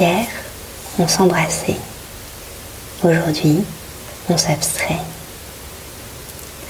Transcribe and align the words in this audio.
Hier, 0.00 0.28
on 0.98 1.06
s'embrassait. 1.06 1.76
Aujourd'hui, 3.04 3.58
on 4.30 4.38
s'abstrait. 4.38 4.96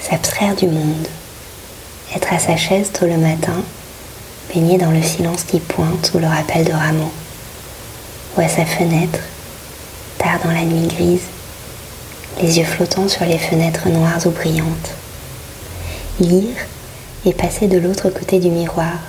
S'abstraire 0.01 0.53
du 0.53 0.67
monde. 0.67 1.07
Être 2.13 2.33
à 2.33 2.39
sa 2.39 2.57
chaise 2.57 2.91
tôt 2.91 3.05
le 3.05 3.15
matin, 3.15 3.63
baigné 4.53 4.77
dans 4.77 4.91
le 4.91 5.01
silence 5.01 5.45
qui 5.45 5.61
pointe 5.61 6.11
ou 6.13 6.19
le 6.19 6.27
rappel 6.27 6.65
de 6.65 6.73
Rameau. 6.73 7.09
Ou 8.35 8.41
à 8.41 8.49
sa 8.49 8.65
fenêtre, 8.65 9.19
tard 10.17 10.39
dans 10.43 10.51
la 10.51 10.65
nuit 10.65 10.87
grise, 10.87 11.29
les 12.41 12.59
yeux 12.59 12.65
flottants 12.65 13.07
sur 13.07 13.23
les 13.23 13.39
fenêtres 13.39 13.87
noires 13.87 14.19
ou 14.25 14.31
brillantes. 14.31 14.91
Lire 16.19 16.57
et 17.25 17.31
passer 17.31 17.69
de 17.69 17.77
l'autre 17.77 18.09
côté 18.09 18.39
du 18.39 18.49
miroir, 18.49 18.99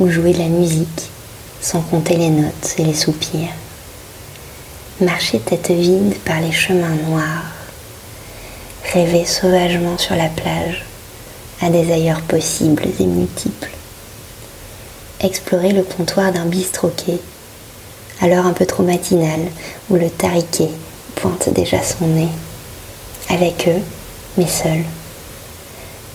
ou 0.00 0.10
jouer 0.10 0.34
de 0.34 0.38
la 0.40 0.48
musique 0.48 1.08
sans 1.62 1.80
compter 1.80 2.16
les 2.16 2.28
notes 2.28 2.74
et 2.78 2.84
les 2.84 2.94
soupirs. 2.94 3.54
Marcher 5.00 5.38
tête 5.38 5.70
vide 5.70 6.16
par 6.24 6.40
les 6.40 6.52
chemins 6.52 6.96
noirs, 7.08 7.44
rêver 8.92 9.24
sauvagement 9.24 9.96
sur 9.96 10.16
la 10.16 10.28
plage 10.28 10.84
à 11.62 11.70
des 11.70 11.90
ailleurs 11.92 12.20
possibles 12.22 12.84
et 12.98 13.06
multiples. 13.06 13.70
Explorer 15.20 15.72
le 15.72 15.84
comptoir 15.84 16.32
d'un 16.32 16.46
bistroquet, 16.46 17.18
alors 18.20 18.44
un 18.44 18.52
peu 18.52 18.66
trop 18.66 18.82
matinal, 18.82 19.40
où 19.88 19.94
le 19.94 20.10
tariquet 20.10 20.70
pointe 21.14 21.48
déjà 21.54 21.80
son 21.80 22.08
nez. 22.08 22.28
Avec 23.28 23.68
eux, 23.68 23.80
mais 24.36 24.48
seul. 24.48 24.82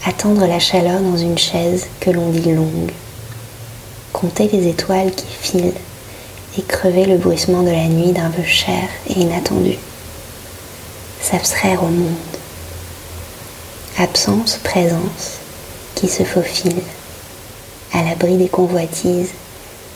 Attendre 0.05 0.45
la 0.45 0.59
chaleur 0.59 0.99
dans 0.99 1.17
une 1.17 1.37
chaise 1.37 1.87
que 2.01 2.11
l'on 2.11 2.29
dit 2.29 2.51
longue 2.51 2.91
compter 4.13 4.47
les 4.47 4.67
étoiles 4.67 5.13
qui 5.13 5.27
filent 5.27 5.73
et 6.57 6.61
crever 6.63 7.05
le 7.05 7.17
bruissement 7.17 7.61
de 7.61 7.69
la 7.69 7.87
nuit 7.87 8.11
d'un 8.11 8.29
vœu 8.29 8.43
cher 8.43 8.83
et 9.09 9.19
inattendu. 9.19 9.77
S'abstraire 11.21 11.83
au 11.83 11.87
monde. 11.87 12.15
Absence, 13.97 14.59
présence 14.63 15.39
qui 15.95 16.07
se 16.07 16.23
faufile, 16.23 16.81
à 17.93 18.03
l'abri 18.03 18.37
des 18.37 18.49
convoitises, 18.49 19.31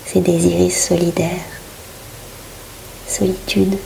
ses 0.06 0.20
désirs 0.20 0.72
solidaires. 0.72 1.30
Solitude. 3.08 3.78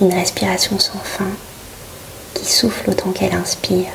Une 0.00 0.12
respiration 0.12 0.78
sans 0.78 0.98
fin 0.98 1.30
qui 2.34 2.44
souffle 2.46 2.90
autant 2.90 3.10
qu'elle 3.10 3.34
inspire 3.34 3.90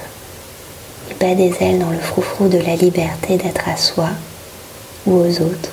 et 1.09 1.13
bat 1.13 1.35
des 1.35 1.53
ailes 1.61 1.79
dans 1.79 1.91
le 1.91 1.99
froufrou 1.99 2.47
de 2.47 2.57
la 2.57 2.75
liberté 2.75 3.37
d'être 3.37 3.67
à 3.67 3.77
soi 3.77 4.09
ou 5.05 5.13
aux 5.13 5.41
autres 5.41 5.69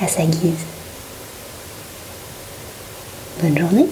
à 0.00 0.06
sa 0.06 0.24
guise. 0.24 0.64
Bonne 3.42 3.58
journée 3.58 3.86